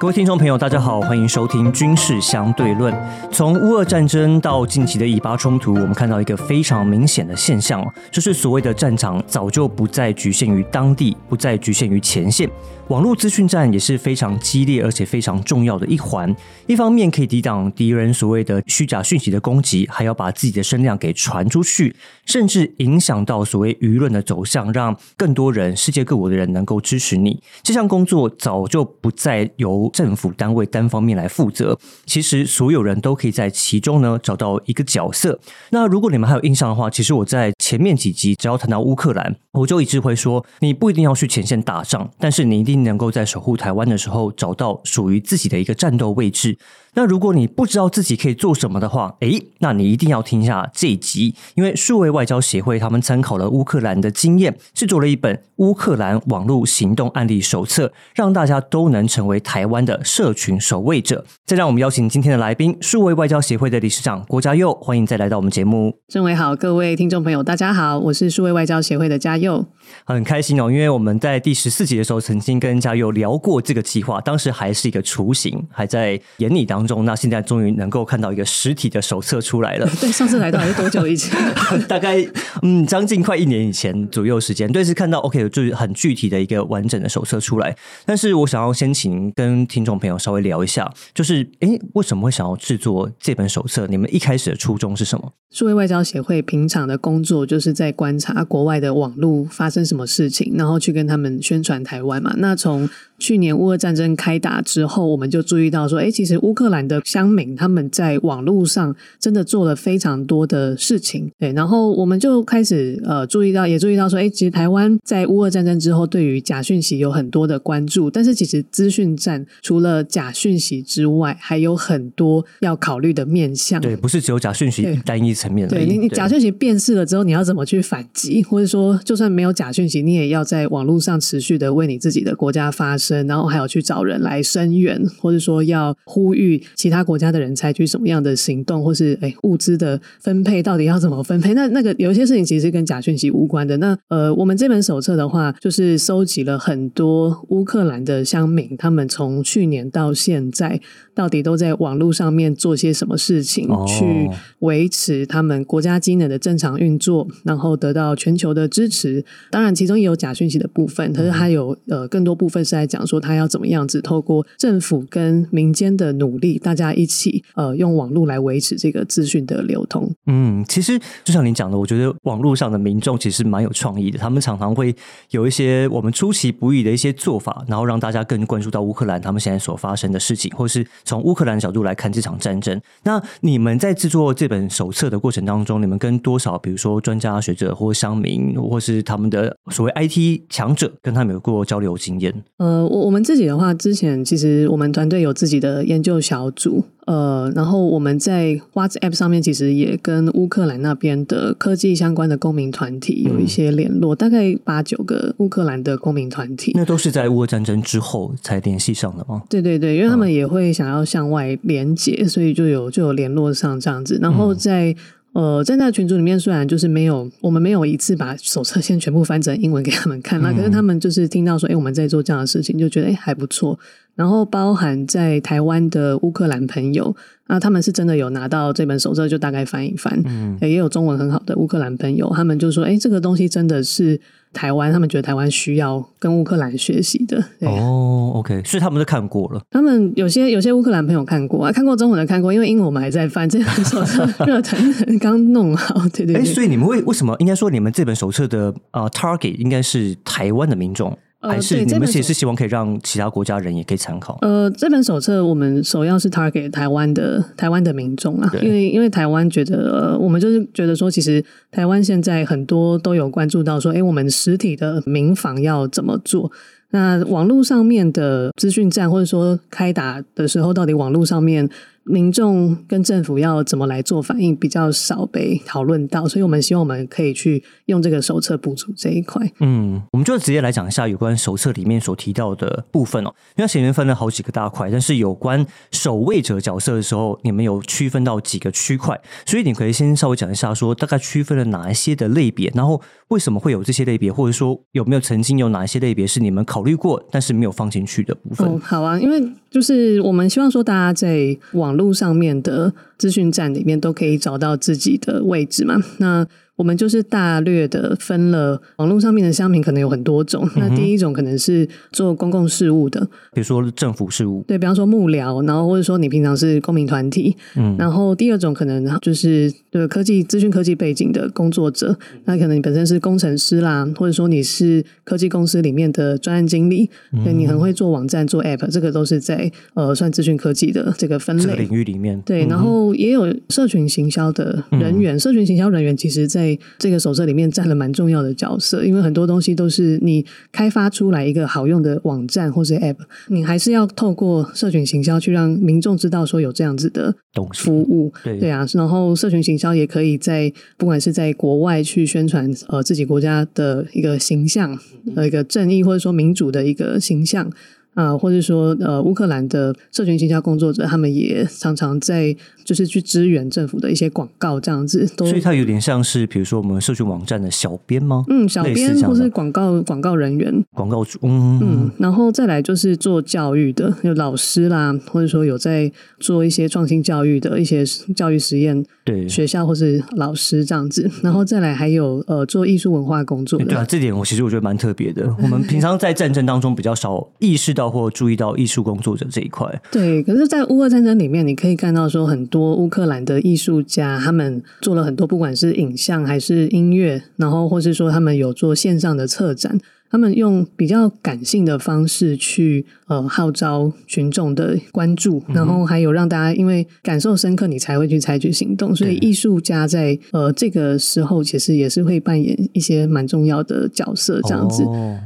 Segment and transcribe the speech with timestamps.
[0.00, 2.94] 各位听众朋友，大家好，欢迎收听《军事相对论》。
[3.32, 12.48] 从乌俄战争到近期的以巴冲突，我们看到一个非常明显的现象，就是所谓的战场早就不再局限于当地，不再局限于前线。
[12.86, 16.34] 网络资讯战也是非常激烈而且非常重要的一环。
[16.66, 27.42] 一方面可以抵挡敌人所谓的虚假讯息的攻击，还要把自己的声量给传出去，甚至影响到所谓舆论的走向，让更多人、世界各国的人能够支持你。
[27.62, 35.38] 这项工作早就不再由政府单位单方面来负责，其实所有人都可以在其中呢找到一个角色。
[35.70, 42.78] 那如果你们还有印象的话，其实我在前面几集只要谈到乌克兰，我就一直会说，你不一定要去前线打仗，但是你一定。
[42.78, 46.56] 能够在守护台湾的时候找到属于自己的一个战斗位置。
[46.94, 61.24] 那如果你不知道自己可以做什么的话，诶，那你一定要听一下这一集，因为数位外交协会他们参考了乌克兰的经验，制作了一本乌克兰网络行动案例手册，让大家都能成为台湾的社群守卫者。
[61.46, 65.96] 再让我们邀请今天的来宾，数位外交协会的理事长郭家佑，欢迎再来到我们节目。
[66.08, 69.64] 郑伟好，各位听众朋友，大家好，我是数位外交协会的嘉佑，
[70.04, 76.88] 很开心哦，因为我们在第十四集的时候曾经跟嘉佑聊过这个计划，当时还是一个雏形，还在演拟当。
[76.88, 79.86] 中，那现在终于能够看到一个实体的手册出来了。
[80.00, 81.38] 对，上次来到还是多久以前？
[81.86, 82.16] 大概
[82.62, 84.72] 嗯，将近快一年以前左右时间。
[84.72, 87.76] 对，是看到 OK，就是很具体的一个完整的手册出来。
[88.06, 93.86] 但是我想要先请跟听众朋友稍微聊一下，就是哎，为什么会想要制作这本手册？
[93.86, 95.32] 你们一开始的初衷是什么？
[95.50, 102.34] 数位外交协会平常的工作就是在观察国外的网络发生什么事情，然后去跟他们宣传台湾嘛。
[102.36, 102.88] 那从
[103.18, 133.18] 去年乌俄战争开打之后，我们就注意到说，哎，其实乌克兰的乡民他们在网络上真的做了非常多的事情，对，然后我们就开始呃注意到，也注意到说，哎，其实台湾在乌俄战争之后，对于假讯息有很多的关注，但是其实资讯战除了假讯息之外，还有很多要考虑的面向，对，不是只有假讯息单一层面的，对你，你假讯息辨识了之后，你要怎么去反击，或者说，就算没有假讯息，你也要在网络上持续的为你自己的国家发声。
[133.28, 141.52] 然后还有去找人来声援，或者说要呼吁其他国家的人采取什么样的行动，或是哎物资的分配到底要怎么分配？
[141.52, 143.76] 那那个有一些事情其实跟假讯息无关的。
[143.78, 150.78] 那呃，我们这本手册的话，就是收集了很多乌克兰的乡民，他们从去年到现在，
[151.14, 154.28] 到底都在网络上面做些什么事情，去
[154.58, 159.24] 维持他们国家机能的正常运作，然后得到全球的支持。
[159.50, 162.98] 当然，其中也有假讯息的部分，可是它有呃更多部分是在讲。
[162.98, 170.12] 讲说他要怎么样子透过政府跟民间的努力，大家一起呃用网络来维持这个资讯的流通。
[170.26, 174.92] 嗯，其实就像你讲的，我觉得网络上的民众其实蛮有创意的，他们常常会
[175.30, 182.80] 有一些我们出其不意的一些做法，然后让大家更关注到乌克兰他们现在所发生的事情，或是从乌克兰角度来看这场战争。
[183.04, 192.34] 那你们在制作这本手册的过程当中，你们跟多少比如说专家学者或商民，或是他们的所谓 IT 强者，跟他们有过交流经验？
[192.56, 192.78] 呃。
[192.88, 206.72] 我我们自己的话，之前其实我们团队有自己的研究小组，呃，然后我们在 WhatsApp 上面其实也跟乌克兰那边的科技相关的公民团体有一些联络，大概八九个乌克兰的公民团体。
[206.74, 209.42] 那都是在乌俄战争之后才联系上的吗？
[209.48, 214.94] 对对对，因为他们也会想要向外连接，所以就有就有联络上这样子，然后在。
[215.34, 223.78] 呃，在那群组里面，虽然就是没有，我们没有一次把手册先全部翻成英文给他们看，那可是他们就是听到说，哎，我们在做这样的事情，就觉得哎还不错。
[224.18, 227.14] 然后包含在台湾的乌克兰朋友，
[227.46, 234.20] 那他们是真的有拿到这本手册，就大概翻一翻，嗯，也有中文很好的乌克兰朋友，他们就说，哎，这个东西真的是。
[234.50, 237.38] 台湾，他们觉得台湾需要跟乌克兰学习的。
[237.60, 239.60] 哦，OK，所以他们都看过了。
[239.70, 243.46] 他们有些有些乌克兰朋友看过啊，看过中文的看过，因为英文我们还在翻。
[243.46, 246.36] 这本手册 热腾腾刚弄好，对对。
[246.36, 251.16] 哎，所以你们为为什么应该说你们这本手册的啊 target 应该是台湾的民众？
[251.40, 254.38] 还是你们也是希望可以让其他国家人也可以参考？
[254.42, 266.50] 呃，这本手册我们首要是 target 台湾的台湾的民众啊，因为因为台湾觉得，我们就是觉得说，其实台湾现在很多都有关注到说，哎，我们实体的民房要怎么做？
[266.90, 271.68] 那网络上面的资讯站，或者说开打的时候，到底网络上面？
[272.10, 279.46] 民众跟政府要怎么来做反应，比较少被讨论到，所以我们希望我们可以去用这个手册补足这一块。
[279.60, 283.34] 嗯，我们就直接来讲一下有关手册里面所提到的部分哦。
[283.56, 292.98] 因为前面分了好几个大块，但是有关守卫者角色的时候，你们有区分到几个区块，所以你可以先稍微讲一下，说大概区分了哪一些的类别，然后
[293.28, 298.64] 为什么会有这些类别，或者说有没有曾经有哪一些类别是你们考考虑过，但是没有放进去的部分。
[298.64, 305.96] 哦，好啊，因为就是我们希望说，大家在网络上面的资讯站里面都可以找到自己的位置嘛。
[306.18, 306.46] 那
[306.78, 310.68] 我们就是大略的分了网络上面的商品，可能有很多种。
[310.76, 313.20] 那第一种可能是做公共事务的，
[313.52, 327.10] 比如说政府事务，对比方说幕僚，然后或者说你平常是公民团体，嗯，然后第二种可能就是对科技资讯科技背景的工作者，那可能你本身是工程师啦，或者说你是科技公司里面的专案经理，
[327.44, 331.76] 对你很会做网站、做 App，这个都是在呃算资讯科技的这个分类。
[331.76, 332.40] 领域里面。
[332.42, 336.67] 对，然后也有社群行销的人员，社群行销人员其实在
[336.98, 347.34] 这个手册里面占了蛮重要的角色，因为很多东西都是你开发出来一个好用的网站或是 App，你还是要透过社群行销去让民众知道说有这样子的
[347.74, 348.32] 服务。
[348.42, 354.98] 对对啊，然后社群行销也可以在不管是在国外去宣传呃自己国家的一个形象，
[355.36, 357.70] 呃一个正义或者说民主的一个形象。
[358.18, 362.52] 啊，或者说，呃，乌克兰的社群营销工作者，他们也常常在
[362.84, 365.24] 就是去支援政府的一些广告，这样子。
[365.36, 368.44] 所以，它有点像是，比如说我们社群网站的小编吗？
[368.48, 371.38] 嗯，小编或是广告广告人员、广告主。
[371.42, 372.10] 嗯嗯。
[372.18, 376.10] 然后再来就是做教育的，有老师啦，或者说有在
[376.40, 378.04] 做一些创新教育的一些
[378.34, 381.30] 教育实验，对学校或是老师这样子。
[381.40, 383.84] 然后再来还有呃做艺术文化工作的。
[383.84, 385.48] 对啊，这点我其实我觉得蛮特别的。
[385.62, 388.07] 我们平常在战争当中比较少意识到。
[388.10, 390.42] 或注意到艺术工作者这一块，对。
[390.42, 399.98] 可是，在乌俄战争里面，你可以看到说，很多乌克兰的艺术家，他们做了很多，不管是影像还是音乐，然后或是说他们有做线上的策展。
[400.30, 409.14] 他们用比较感性的方式去呃号召群众的关注，然后还有让大家因为感受深刻，你才会去采取行动。
[409.14, 415.04] 所以艺术家在呃这个时候其实也是会扮演一些蛮重要的角色，这样子。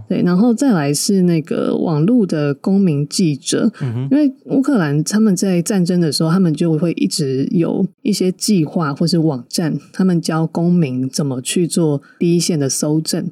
[0.09, 3.71] 对，然后再来是那个网络的公民记者，
[4.11, 13.31] 因为乌克兰他们在战争的时候，他们就会一直有一些计划或是网站，他们教公民怎么去做第一线的搜证。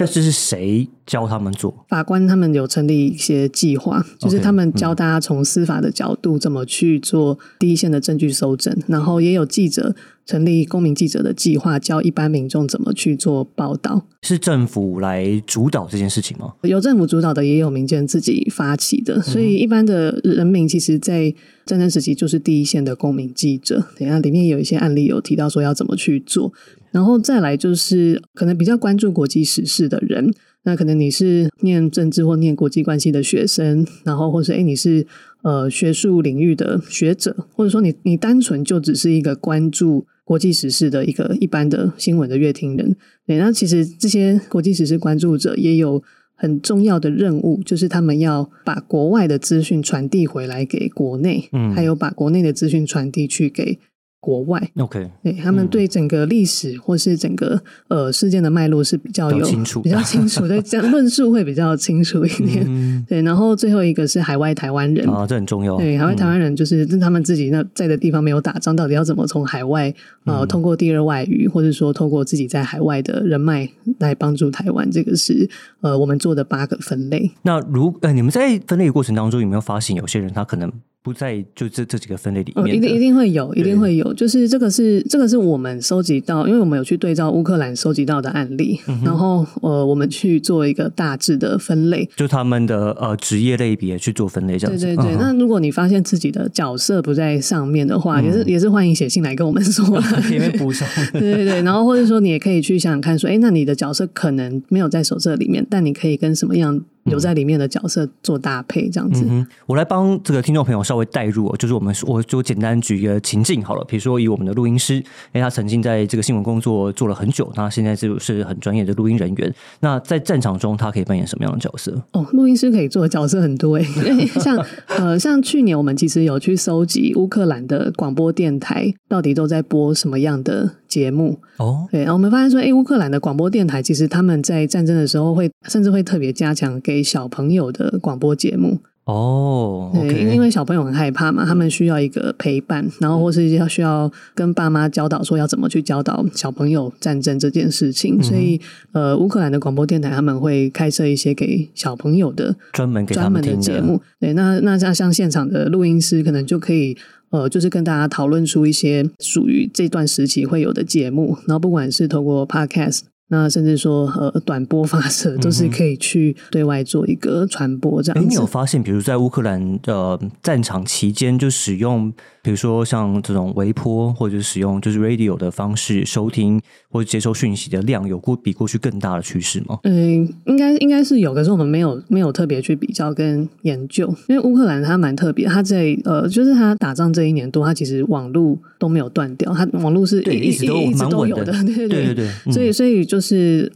[0.00, 1.84] 但是是谁教他们做？
[1.86, 9.94] 法官他们有成立一些计划，就是他们教大家从司法的角度怎么去做第一线的证据搜证，然后也有记者
[10.24, 14.06] 成立公民记者的计划，教一般民众怎么去做报道。
[14.22, 16.54] 是政府来主导这件事情吗？
[16.62, 19.20] 有政府主导的，也有民间自己发起的。
[19.20, 21.34] 所以一般的人民其实，在
[21.66, 23.84] 战争时期就是第一线的公民记者。
[23.98, 26.52] 等下里面有一些案例有提到说要怎么去做。
[26.92, 30.32] 然后再来就是可能比较关注国际时事的人，
[30.64, 35.06] 那可能你是念政治或念国际关系的学生，然后或是哎你是
[35.42, 42.96] 呃学术领域的学者，或者说你你单纯就只是一个关注国际时事的一个一般的新闻的乐听人。
[43.26, 46.02] 对，那其实这些国际时事关注者也有
[46.34, 53.78] 很重要的任务，就是他们要把国外的资讯传递回来给国内，嗯，还有把国内的资讯传递去给。
[54.20, 57.58] 国外，OK，对他们对整个历史或是整个
[57.88, 63.04] 呃事件的脉络是比较有清楚、比较清楚对， 这样论述会比较清楚一点。
[63.08, 65.78] 对，然后最后一个是海外台湾人啊，这很重要。
[65.78, 69.92] 对，海外台湾人就是他们自己那在的地方没有打仗，到底要怎么从海外
[70.26, 73.66] 呃通过第二外语，或者说通过自己在海外的人脉
[74.00, 74.90] 来帮助台湾？
[74.90, 75.48] 这个是
[75.80, 77.30] 呃我们做的八个分类。
[77.42, 80.70] 那如呃你们在分类过程当中有没有发现有些人他可能？
[81.02, 84.09] 不在就这这几个分类里面，一定一定会有，一定会有。
[84.14, 94.86] 就是这个是这个是我们收集到，因为我们有去对照乌克兰收集到的案例，然后呃，我们去做一个大致的分类，就他们的呃职业类别去做分类，这样子。
[94.86, 95.16] 对对对。
[95.16, 99.84] 那如果你发现自己的角色不在上面的话，也是也是欢迎写信来跟我们说，
[100.28, 100.86] 里面补充。
[101.12, 101.62] 对对对。
[101.62, 106.80] 然后或者说你也可以去想想看，说哎，那你的角色可能没有在手册里面，但你可以跟什么样？
[107.04, 109.26] 有在里面的角色做搭配，这样子。
[109.66, 113.84] 我来帮这个听众朋友稍微带入，就是我们我就简单举一个情境好了。
[113.84, 115.02] 比如说，以我们的录音师，
[115.32, 119.54] 哎，他曾经在这个新闻工作做了很久，他现在就是很专业的录音人员。
[119.80, 121.92] 那在战场中，他可以扮演什么样的角色？
[122.12, 123.84] 哦，录音师可以做的角色很多诶，
[124.40, 124.56] 像
[124.88, 131.38] 呃，像去年我们其实有去搜集乌克兰的广播电台到底都在播什么样的节目。
[131.56, 131.86] 哦。
[131.90, 136.78] 对，然后我们发现说，哎，乌克兰的广播电台其实他们在战争的时候会甚至会特别加强。
[136.82, 138.78] 给小朋友的广播节目。
[139.04, 148.60] 哦，对，因为小朋友很害怕嘛，他们需要一个陪伴，然后或是要需要跟爸妈教导说要怎么去教导小朋友战争这件事情，所以
[148.92, 156.96] 呃，乌克兰的广播电台他们会开设一些给小朋友的专门给专门的节目，对，那那像像现场的录音师可能就可以
[157.30, 163.09] 呃，就是跟大家讨论出一些属于这段时期会有的节目，然后不管是透过 Podcast。
[163.30, 168.40] 那甚至说呃短波发射都是可以去对外做一个传播这哎，你样子。
[168.40, 176.60] 有发现，比如在乌克兰呃战场期间，就使用比如说像这种微波或者使用就是 radio 的方式收听
[176.90, 179.78] 或者接收讯息的量，有过比过去更大的趋势吗？
[179.84, 193.19] 嗯，应该应该是有，可是我们没有没有特别去比较跟研究，因为乌克兰它蛮特别，它在呃，就是它打仗这一年多，它其实网络都没有断掉，它网络是一直都一直蛮稳的都有的， 对对对所以，所以就是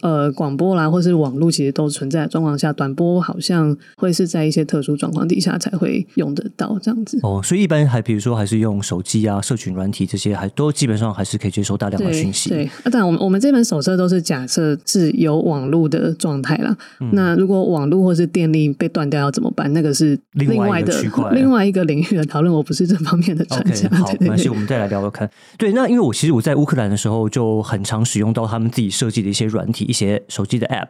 [0.00, 7.18] 呃，广播啦，或是网络，其实都存在的状况下，短波好像会是在一些特殊状况底下才会用得到这样子。
[7.22, 12.48] 哦，所以一般还比如说还是用手机啊、社群软体这些，还都基本上还是可以接收大量的讯息。
[12.50, 16.76] 对，啊，当然我们我们这本手册都是假设是有网络的状态啦。
[17.00, 19.72] 嗯那如果网络或是电力被断掉要怎么办？
[19.72, 20.92] 那个是另外外的
[21.32, 23.88] 另外一个领域的讨论，我不是这方面的专家。
[23.90, 25.28] 好，没关系，我们再来聊聊看。
[25.58, 30.88] 对，那因为我其实我在乌克兰的时候就很常使用到他们自己设计的一些软体、一些手机的 App，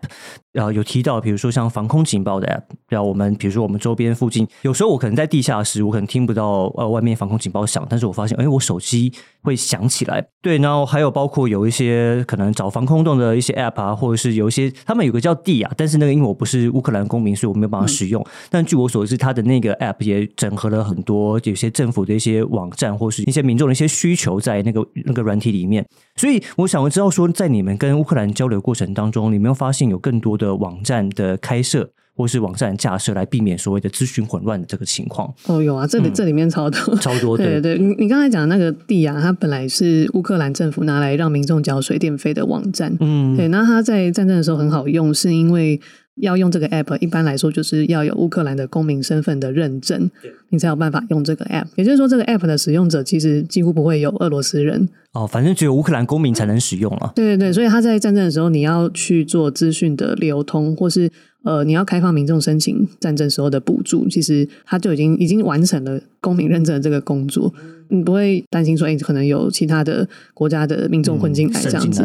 [0.53, 10.25] 然后有提到，比如说像防空警报的 App，然后我们比如说我们周边附近，有时候我可能在地下室，我可能听不到呃外面防空警报响，但是我发现，哎，我手机会响起来。
[10.43, 18.25] 对，然后还有包括有一些可能找防空洞的一些 App 啊，或者是有一些他们有个叫地啊，但是那个因为我不是乌克兰公民，所以我没有办法使用。
[18.51, 25.85] 但据我所知，它的那个 App 也整合了很多有些政府的一些网站，或是一些民众的一些需求在那个那个软体里面。
[26.17, 31.91] 所以我想知道说，在你们跟乌克兰交流过程当中，你没有发现有更多的网站的开设？
[32.17, 36.79] 或是网站架设来避免所谓的资讯混乱的这个情况，哦，有啊，这里、这里面超多。
[36.95, 37.61] 嗯超多对的。
[37.61, 42.97] 对，你你刚才讲的那个地啊，它本来是乌克兰政府拿来让民众缴水电费的网站。
[43.01, 45.81] 嗯，对，那它在战争的时候很好用，是因为
[46.17, 50.11] 要用这个 app，一般来说就是要有乌克兰的公民身份的认证，
[50.51, 51.67] 你才有办法用这个 app。
[51.77, 54.89] 也就是说，这个 app 的使用者其实几乎不会有俄罗斯人。
[55.13, 57.13] 哦，反正只有乌克兰公民才能使用了。
[57.15, 61.11] 对对对，所以他在战争的时候，你要去做资讯的流通，或是
[61.45, 67.53] 呃，你要开放民众申请战争时候的补助，其实他就已经已经完成了公民认证的这个工作。
[67.95, 72.05] 你不会担心说，哎，可能有其他的国家的民众混进来这样子。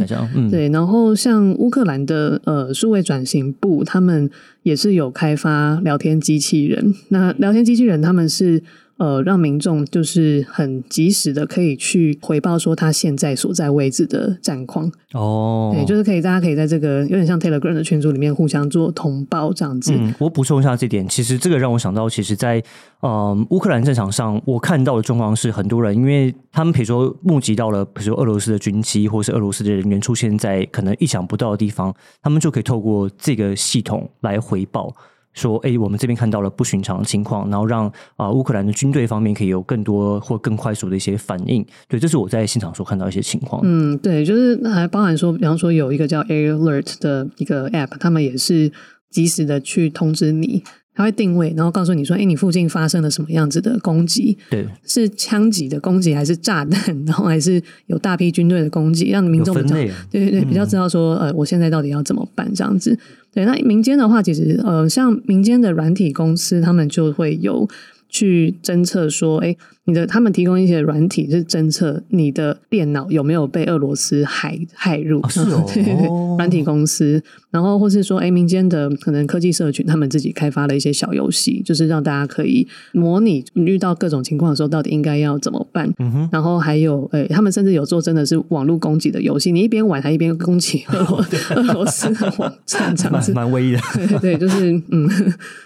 [0.49, 4.29] 对，然后像乌克兰的呃数位转型部，他们
[4.63, 6.93] 也是有开发聊天机器人。
[7.09, 8.61] 那聊天机器人他们是
[8.99, 14.91] 呃让民众就是很及时的可以去回报说他现在所在位置的战况。
[15.13, 19.91] 哦，对，就是可以大家可以在这个有点像 Telegram 的群组里面互相做通报这样子。
[19.95, 22.61] 嗯，我补充一下这点，其实这个让我想到，其实在，
[22.99, 31.91] 呃乌克兰战场上，我看到的状况是，很多人因为他们比如说募集到了，比如说俄罗斯的军机或是俄罗斯的人员出现在可能意想不到的地方，
[32.21, 34.93] 他们就可以透过这个系统来回报。
[35.33, 41.65] 说，哎，我们这边看到了不寻常的情况，然后让啊、呃乌克兰的军队方面可以有更多或更快速的一些反应。
[41.87, 43.61] 对，这是我在现场所看到一些情况。
[43.63, 48.71] 嗯，对，就是还包含说，比方说有一个叫 Air Alert 的一个 App，他们也是
[49.09, 50.63] 及时的去通知你，
[50.99, 59.79] 它会定位，然后告诉你说，哎，你附近发生了什么样子的攻击，对，是枪击的攻击，还是炸弹，然后还是有大批军队的攻击，让民众比较啊。
[60.11, 62.99] 对对对，比较知道说，呃，我现在到底要怎么办这样子。
[63.33, 67.65] 对，那民间的话，其实呃，像民间的软体公司，他们就会有
[68.09, 69.55] 去侦测说，哎，
[69.89, 85.91] 你的他们提供一些软体是侦测你的电脑有没有被俄罗斯害害入，哦是哦 对对对，软体公司，然后或是说，哎，民间的可能科技社群，他们自己开发了一些小游戏，就是让大家可以模拟遇到各种情况的时候，到底应该要怎么办。
[85.97, 93.33] 嗯哼，然后还有，哎、他们甚至有做真的是网络攻击的游戏，你一边玩还一边攻击俄罗 俄罗斯的网站，这样蛮子。
[93.33, 93.79] 蛮威的。
[94.19, 95.09] 对对，就是嗯，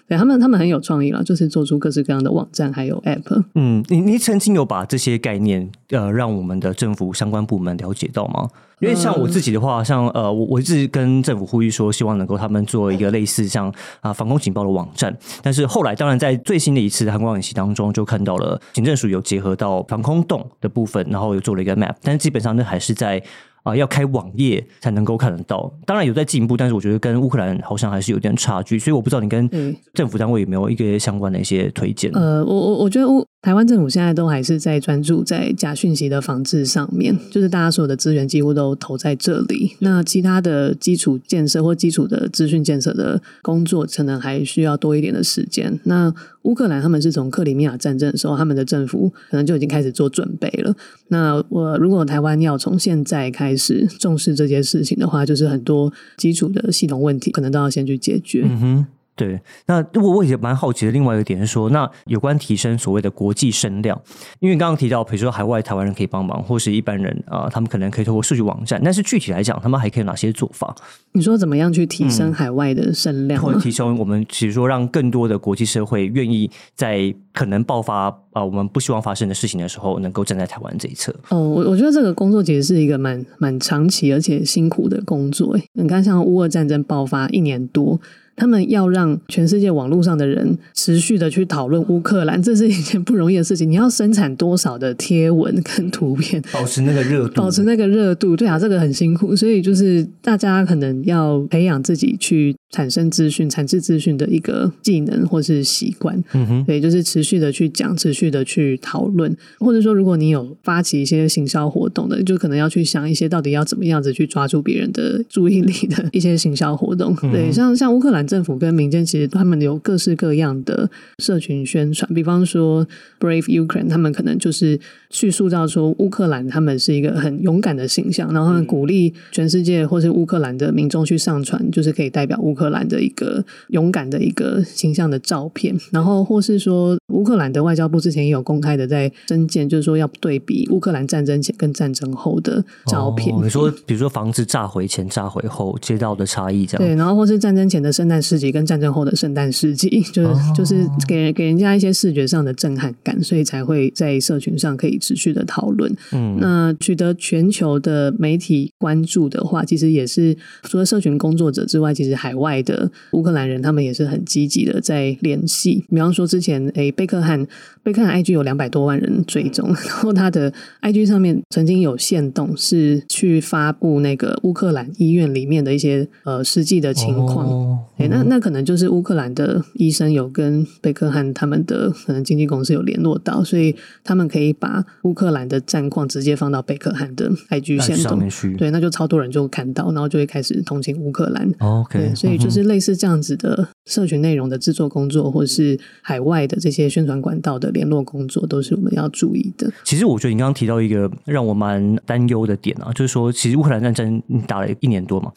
[0.08, 3.44] 对他们他们很有创意了，就是做出各式各样的网站还有 App。
[3.56, 8.48] 嗯，你你曾经有把这些概念呃让我们的政府相关部门了解到吗？
[8.80, 15.16] 因为像我自己的话，像呃，我我一直跟政府呼吁说，希望能够他们做一个类似像啊、防空警报的网站。
[15.42, 23.24] 但是后来，当然在最新的一次韩国演习当中，就看到了警政署有结合到防空洞的部分，然后又做了一个 map，但是基本上那还是在。
[23.64, 25.72] 啊、要开网页才能够看得到。
[25.86, 28.78] 当然有在进步，但是我觉得跟乌克兰好像还是有点差距。
[28.78, 29.50] 所以我不知道你跟
[29.94, 32.12] 政府单位有没有一个相关的一些推荐？
[32.12, 39.76] 呃，我我我觉得乌台湾政府现在都还是在专注在假讯息的防治上面，就是大家所有的资源几乎都投在这里。
[39.80, 45.78] 那其他的基础建设或基础的资讯建设的工作，可能还需要多一点的时间。
[45.84, 50.74] 那乌克兰他们是从克里米亚战争的时候，他们的政府可能就已经开始做准备了。
[51.10, 58.44] 那我如果台湾要从现在开始重视这件事情的话，就是很多基础的系统问题可能都要先去解决。
[58.46, 58.86] 嗯哼。
[59.16, 60.92] 对，那我我也蛮好奇的。
[60.92, 64.00] 另外一个点是说，那有关提升所谓的国际声量，
[64.40, 70.76] 因为刚刚提到，比如说海外台湾人可以帮忙，或是一般人啊、他们可能可以透过数据网站，但是具体来讲，他们还可以有哪些做法，
[71.12, 73.48] 你说怎么样去提升海外的声量吗？
[73.48, 81.14] 或者提升我们，比如说让更多的国际社会愿意在可能爆发啊、我们不希望发生的事情的时候，能够站在台湾这一侧。
[81.30, 85.54] 哦，我我觉得这个工作其实是一个蛮蛮长期而且辛苦的工作。
[85.54, 88.02] 诶你看，像乌俄战争爆发一年多，
[88.36, 93.70] 他们要让全世界网络上的人持续的去讨论乌克兰， 这是一件不容易的事情。
[93.70, 106.22] 你要生产多少的贴文跟图片，保持那个热度，保持那个热度，对啊，这个很辛苦，所以就是大家可能要培养自己去产生资讯、产制资讯的一个技能或是习惯。
[106.34, 117.16] 嗯哼，对，就是持续的去讲，持续的去讨论，或者说，如果你有发起一些行销活动的，就可能要去想一些到底要怎么样子去抓住别人的注意力的一些行销活动。
[117.32, 120.90] 对，像像乌克兰政府跟民间，其实他们有各式各样的
[121.20, 122.88] 社群宣传，比方说
[123.20, 124.80] Brave Ukraine，他们可能就是
[125.14, 143.34] 去塑造出乌克兰他们是一个很勇敢的形象，然后他们鼓励全世界或是乌克兰的民众去上传，就是可以代表乌克兰的一个勇敢的一个形象的照片，然后或是说乌克兰的外交部之前也有公开的在增建，就是说要对比乌克兰战争前跟战争后的照片。
[143.36, 155.94] 哦你说，比如说房子炸毁前、炸毁后街道的差异，这样对，然后或是战争前的圣诞市集跟战争后的圣诞市集， 就是、哦就是给人给人家一些视觉上的震撼感，所以才会在社群上可以持续的讨论。
[156.14, 165.84] 嗯，那取得全球的媒体关注的话，其实也是除了社群工作者之外，其实海外的乌克兰人他们也是很积极的在联系。
[165.90, 167.46] 比方说之前诶，贝克汉
[167.84, 177.48] 贝克汉 IG 有两百多万人追踪， 然后他的 IG 上面曾经有限动是去发布那个乌克兰医院里面的一些呃实际的情况。
[177.48, 191.52] 哦诶，那那可能就是乌克兰的医生有跟贝克汉他们的可能经纪公司有联络到，所以他们可以把乌克兰的战况直接放到贝克汉的 IG 线动上面，去对，那就超多人就看到，然后就会开始同情乌克兰。
[191.60, 199.70] ，OK，对，所以就是类似这样子的社群内容的制作工作，或是海外的这些宣传管道的联络工作，都是我们要注意的。
[199.84, 205.32] 其实我觉得你刚刚提到一个让我蛮担忧的点啊，就是说，其实乌克兰战争打了一年多嘛，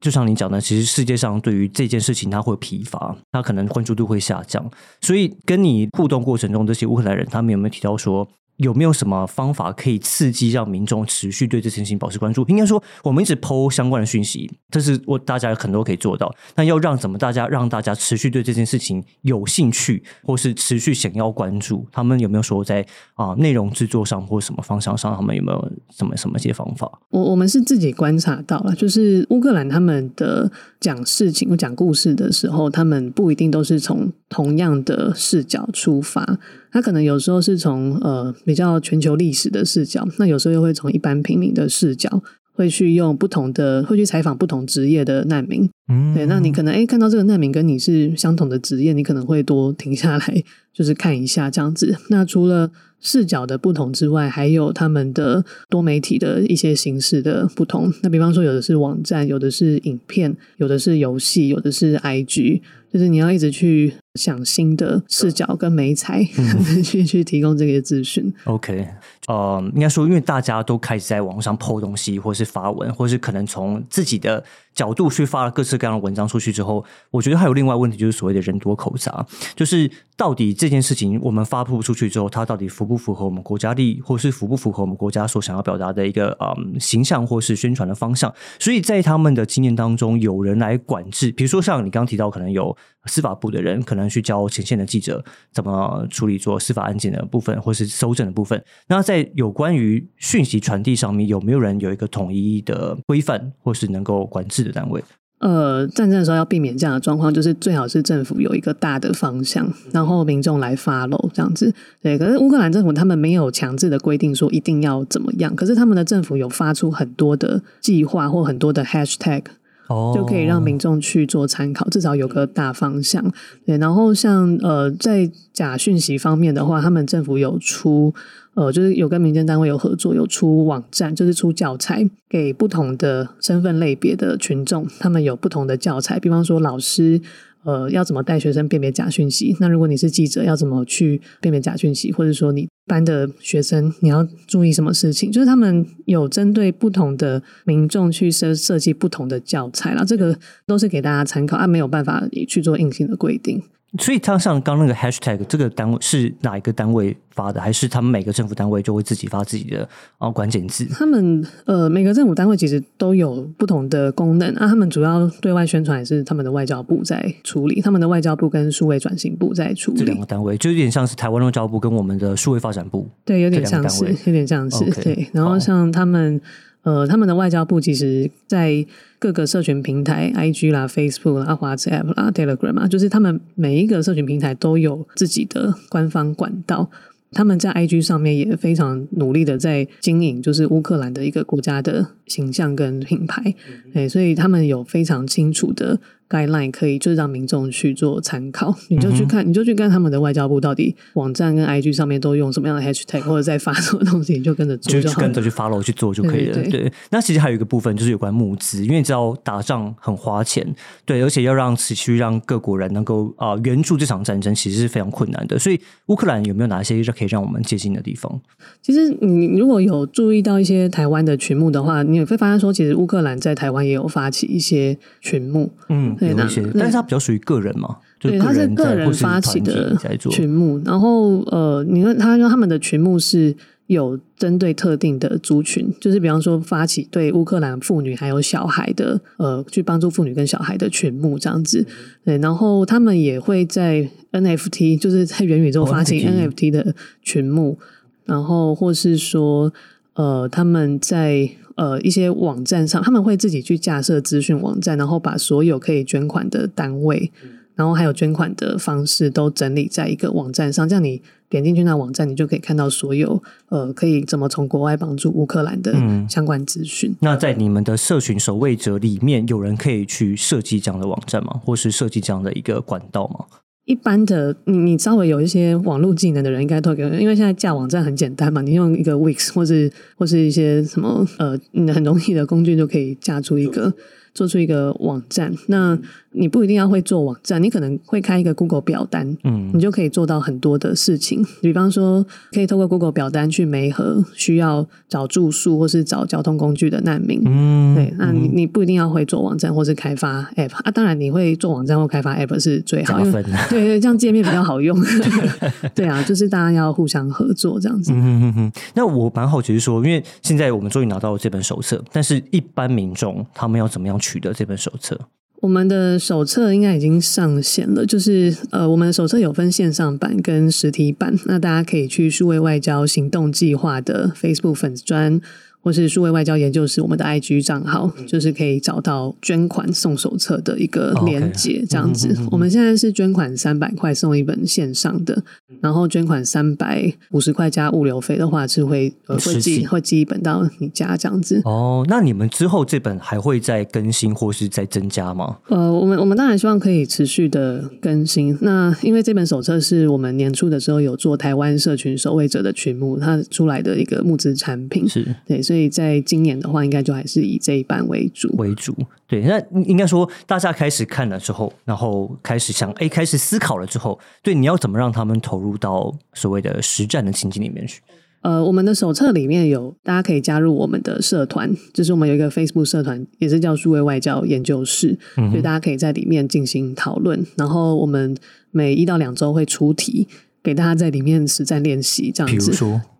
[0.00, 8.28] 就像你讲的，其实世界上对于这件事情它会疲乏，它可能关注度会下降，所以跟你互动过程中，这些乌克兰人他们有没有提到说？
[8.56, 12.44] 有没有什么方法可以刺激让民众持续对这件事情保持关注？
[12.48, 16.34] 应该说，我们一直抛相关的讯息，这是我大家很多可以做到。
[16.54, 26.90] 那要让怎么大家让大家持续对这件事情有兴趣，或是持续想要关注，他们有没有说在啊、内容制作上或什么方向上，他们有没有什么什么一些方法？
[27.10, 36.38] 我我们是自己观察到了，就是乌克兰他们的讲事情、讲故事的时候，他们不一定都是从同样的视角出发，
[36.72, 45.68] 他可能有时候是从呃比较全球历史的视角，那有时候又会从一般平民的视角，会去用不同的，会去采访不同职业的难民。
[45.88, 51.96] 嗯对，那你可能哎看到这个难民跟你是相同的职业，你可能会多停下来，就是看一下这样子。
[52.08, 57.92] 那除了视角的不同之外，还有他们的多媒体的一些形式的不同。
[58.02, 66.24] 那比方说，有的是网站，有的是影片，有的是游戏，有的是 IG，就是你要一直去想新的视角跟媒材、
[66.82, 68.32] 去去提供这些资讯。
[68.44, 68.86] OK，
[69.26, 74.42] 呃，应该说，因为大家都开始在网上 PO 东西，或是发文，或是可能从自己的
[74.74, 88.32] 角度去发了各式各样的文章出去之后，我觉得还有另外问题，就是所谓的人多口杂，就是到底这件事情我们发布出去之后，它到底符不符合我们国家利益，或是符不符合我们国家所想要表达的一个嗯形象，或是宣传的方向？
[88.58, 92.76] 所以在他们的经验当中，有人来管制，比如说像你刚刚提到，可能有
[93.06, 98.62] 司法部的人可能去教前线的记者怎么处理做司法案件的部分，或是搜证的部分。
[98.88, 105.02] 那在有关于讯息传递上面，有没有人有一个统一的规范，或是能够管制的单位？
[105.38, 111.74] 呃，战争的时候要避免这样的状况，就是最好是政府有一个大的方向，然后民众来 follow 这样子。
[112.00, 119.42] 对，可是乌克兰政府他们没有强制的规定说一定要怎么样，可是他们的政府有发出很多的计划或很多的 hashtag，
[119.88, 123.32] 就可以让民众去做参考，至少有个大方向。
[123.64, 128.14] 对，然后像呃，在假讯息方面的话，他们政府有出
[128.54, 137.20] 呃，就是有跟民间单位有合作，有出网站，就是出教材给不同的身份类别的群众，他们有不同的教材，比方说老师。
[137.66, 139.56] 呃，要怎么带学生辨别假讯息？
[139.58, 142.12] 那如果你是记者，要怎么去辨别假讯息？
[142.12, 153.60] 或者说你班的学生你要注意什么事情，就是他们有针对不同的民众去设设计不同的教材啦，这个都是给大家参考，啊，没有办法去做硬性的规定。
[153.98, 160.86] 所以，他像刚那个 hashtag 这个单位是哪一个单位发的，还是他们每个政府单位就会自己发自己的啊关键字？
[160.86, 164.66] 他们呃，每个政府单位其实都有不同的功能啊。
[164.66, 169.98] 他们主要对外宣传也是他们的外交部在处理，他们的外交部跟数位转型部在处理。
[169.98, 175.28] 这两个单位就有点像是台湾外交部跟我们的数位发展部，对，有点像是，有点像是对。
[175.32, 176.40] 然后像他们。
[176.86, 178.86] 呃，他们的外交部其实，在
[179.18, 186.88] 各个社群平台，IG 啦、Facebook 啦、WhatsApp 啦、Telegram 啊，就是他们每一个社群平台都有自己的官方管道。
[187.32, 193.52] 他们在 IG 上面也非常努力的在经营，就是乌克兰的一个国家的形象跟品牌，
[193.92, 195.98] 哎，所以他们有非常清楚的。
[196.28, 206.62] Guideline 可以就是让民众去做参考，你就去看，你就去看他们的外交部到底网站跟 IG 上面都用什么样的 hashtag 或者在发什么东西，你就跟着做，就跟着去 follow 去做就可以了。
[206.70, 210.66] 对，那其实还有一个部分就是有关募资，因为你知道打仗很花钱，
[211.04, 215.58] 对，而且要让持续让各国人能够啊援助这场战争，其实是非常困难的。
[215.58, 218.40] 所以乌克兰有没有哪些可以让我们接近的地方？
[218.82, 226.15] 其实你如果有注意到一些台湾的群募的话，你会发现说，其实乌克兰在台湾也有发起一些群募，嗯。
[226.20, 233.54] 有一些，但是它比较属于个人嘛，对，他是个人发起的群目，然后呃，你看他说他们的群目是
[233.86, 241.86] 有针对特定的族群，就是比方说发起对乌克兰妇女还有小孩的呃，去帮助妇女跟小孩的群目这样子，
[242.24, 247.78] 对，然后他们也会在 NFT，就是在元宇宙发起 NFT 的群目，
[248.24, 249.72] 然后或是说
[250.14, 251.50] 呃，他们在。
[251.76, 257.30] 呃，一些网站上他们会自己去架设资讯网站，然后把所有可以捐款的单位，
[257.74, 260.88] 然后还有捐款的方式都整理在一个网站上。
[260.88, 265.94] 这样你点进去那网站，你就可以看到所有呃可以怎么从国外帮助乌克兰的
[266.28, 267.14] 相关资讯。
[267.20, 271.60] 那在你们的社群守卫者里面，有人可以去设计这样的网站吗？
[271.62, 273.58] 或是设计这样的一个管道吗？
[273.86, 281.58] 一般的，你你稍微有一些网络技能的人，应该都给，因为现在架网站很简单嘛，你用一个 Wix 或是或是一些什么呃，
[281.94, 283.94] 很容易的工具就可以架出一个。
[284.36, 285.98] 做出一个网站，那
[286.32, 291.42] 你不一定要会做网站，你可能会开一个 Google 表单，嗯，你就可以做到很多的事情。
[291.62, 292.22] 比方说，
[292.52, 303.18] 可以透过 Google 表单去媒合需要找住宿或是找交通工具的难民，嗯，对，那你你不一定要会做网站或是开发 App 啊，当然你会做网站或开发 App 是最好，
[303.70, 305.02] 对对，这样界面比较好用。
[305.96, 308.12] 对啊，就是大家要互相合作这样子。
[308.12, 314.20] 嗯嗯那我蛮好奇是说，因为现在我们终于拿到了这本手册，但是一般民众他们要怎么样？
[314.26, 315.28] 取得这本手册，
[315.60, 318.04] 我们的手册应该已经上线了。
[318.04, 325.40] 就是呃，我们的手册有分线上版跟实体版，那大家可以去数位外交行动计划的 Facebook 粉丝专。
[325.86, 332.36] 或是数位外交研究室，我们的 IG 账号就是可以找到捐款送手册的一个链接，这样子。
[332.50, 335.40] 我们现在是捐款三百块送一本线上的，
[335.80, 341.62] 然后捐款三百五十块加物流费的话，是会会寄会寄一本到你家这样子。
[341.64, 345.58] 哦，那你们之后这本还会再更新或是再增加吗？
[345.68, 348.58] 呃，我们我们当然希望可以持续的更新。
[348.60, 355.75] 那因为这本手册是我们年初的时候有做台湾社群守卫者的群目，它出来的一个募资产品，是对，所以。
[355.76, 358.96] 所以在今年的话，应该就还是以这一版为主为主。
[359.26, 368.00] 对，那应该说，大家开始看了之后，然后开始想，哎，开始思考了之后，对，你要怎么让他们投入到所谓的实战的情境里面去？
[368.40, 377.46] 呃，我们的手册里面有，大家可以加入我们的社团，就是我们有一个 Facebook 社团，也是叫数位外交研究室，所以大家可以在里面进行讨论。
[377.58, 378.34] 然后我们
[378.70, 380.26] 每一到两周会出题。
[380.62, 382.72] 给大家在里面实战练习，这样子。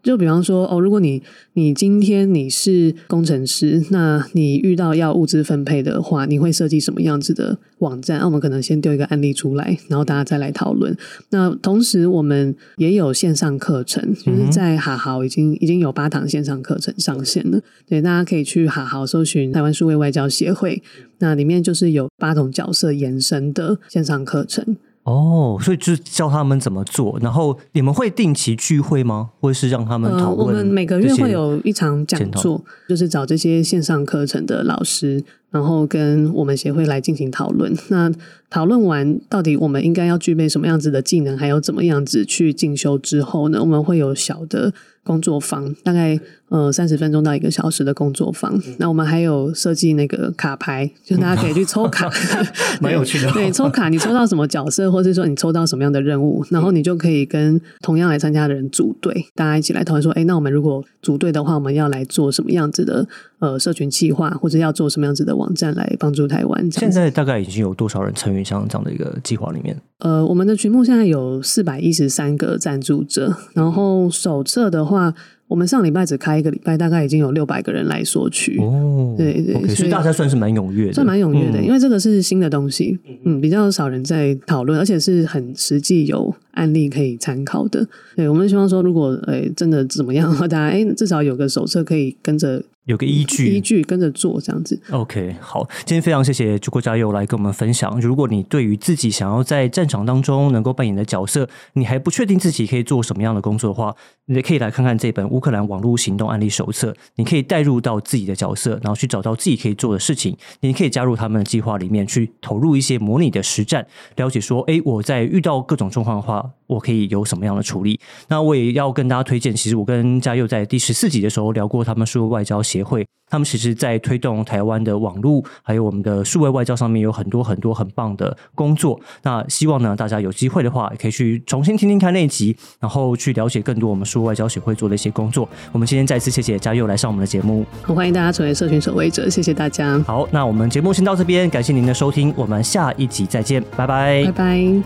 [0.07, 1.21] 就比方说，哦，如果你
[1.55, 8.21] 你今天你是工程师，那你遇到要物资分配的话，你会设计什么样子的网站？
[8.21, 10.97] 那我们可能先丢一个案例出来，然后大家再来讨论。
[11.31, 17.61] 那同时，我们也有线上课程，就是在哈豪已经已经有八堂线上课程上线了。
[17.89, 20.81] 对，大家可以去哈豪搜寻台湾数位外交协会，
[21.19, 24.77] 那里面就是有八种角色延伸的线上课程。
[25.07, 29.31] 哦，所以就是教他们怎么做，然后你们会定期聚会吗？
[29.41, 30.49] 或者是让他们讨论？
[30.49, 37.75] 我们每个月会有一场讲座，就是找这些线上课程的老师，然后跟我们协会来进行讨论。
[37.89, 38.11] 那
[38.51, 48.61] 讨论完到底我们应该要具备什么样子的技能，还有怎么样子去进修之后呢，我们会有小的工作坊，大概呃三十分钟到一个小时的工作坊。
[48.79, 52.09] 那我们还有设计那个卡牌，就大家可以去抽卡，
[52.81, 53.31] 蛮有趣的。
[53.33, 66.71] 对，抽卡你抽到什么角色，或是说你抽到什么样的任务，然后你就可以跟同样来参加的人组队，大家一起来讨论说，哎，那我们如果组队的话，我们要来做什么样子的呃社群计划，或者要做什么样子的网站来帮助台湾？
[66.71, 69.77] 现在大概已经有多少人参与像这样的一个计划里面？
[69.99, 75.15] 呃，我们的群目现在有四百一十三个赞助者，然后手册的话。
[75.49, 78.59] 我们上礼拜只开一个礼拜，大概已经有六百个人来索取。
[78.61, 87.87] 哦，对对，所以大家算是蛮踊跃的，算蛮踊跃的，因为这个是新的东西，嗯，比较少人在讨论，而且是很实际有案例可以参考的。
[88.17, 92.61] 对，我们希望说，如果诶真的怎么样，大家诶至少有个手册可以跟着。
[92.87, 94.81] 有个依据，依据跟着做这样子。
[94.91, 98.01] OK，好，今天非常谢谢朱国加油来跟我们分享。
[98.01, 103.95] 如果你对于自己想要在战场当中能够扮演的角色，你还不确定自己可以做什么样的工作的话，
[104.27, 106.95] 你可以来看看这本乌克兰网络行动案例手册。
[107.17, 110.37] 你可以带入到自己的角色，然后去找到自己可以做的事情。
[110.61, 117.99] 你可以加入他们的计划里面去投入一些模拟的实战，了解说，哎，我在遇到各种状况的话，我可以有什么样的处理。
[118.29, 122.57] 那我也要跟大家推荐，其实我跟嘉佑在第十四集的时候聊过他们数位外交。
[122.67, 128.99] 协会，他们其实，在推动台湾的网络，还有我们的数位外交上面，有很多很多很棒的工作。
[129.23, 135.49] 那希望呢，大家有机会的话，也可以去重新听听看那一集，然后去了解更多我们数位外交协会做的一些工作。
[135.71, 139.99] 我们今天再次谢谢嘉佑来上我们的节目，欢迎大家成为社群守卫者，谢谢大家。
[140.01, 144.83] 好，那我们节目先到这边，感谢您的收听，我们下一集再见，拜拜，拜拜。